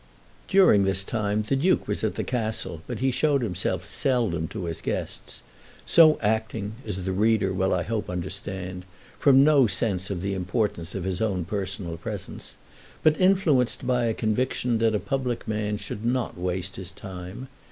[0.47, 4.65] During this time the Duke was at the Castle, but he showed himself seldom to
[4.65, 5.43] his guests,
[5.85, 8.83] so acting, as the reader will I hope understand,
[9.19, 12.55] from no sense of the importance of his own personal presence,
[13.03, 17.47] but influenced by a conviction that a public man should not waste his time.